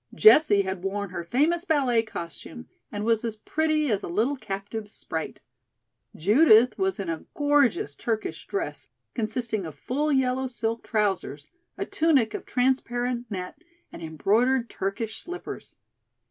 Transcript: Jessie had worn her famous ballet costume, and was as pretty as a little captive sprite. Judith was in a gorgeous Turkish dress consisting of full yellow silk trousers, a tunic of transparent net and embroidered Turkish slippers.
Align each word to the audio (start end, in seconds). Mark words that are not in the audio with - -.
Jessie 0.15 0.63
had 0.63 0.81
worn 0.83 1.11
her 1.11 1.23
famous 1.23 1.63
ballet 1.63 2.01
costume, 2.01 2.67
and 2.91 3.03
was 3.05 3.23
as 3.23 3.35
pretty 3.35 3.91
as 3.91 4.01
a 4.01 4.07
little 4.07 4.35
captive 4.35 4.89
sprite. 4.89 5.41
Judith 6.15 6.75
was 6.75 6.99
in 6.99 7.07
a 7.07 7.25
gorgeous 7.35 7.95
Turkish 7.95 8.47
dress 8.47 8.89
consisting 9.13 9.63
of 9.63 9.75
full 9.75 10.11
yellow 10.11 10.47
silk 10.47 10.81
trousers, 10.83 11.51
a 11.77 11.85
tunic 11.85 12.33
of 12.33 12.47
transparent 12.47 13.29
net 13.29 13.61
and 13.91 14.01
embroidered 14.01 14.71
Turkish 14.71 15.21
slippers. 15.21 15.75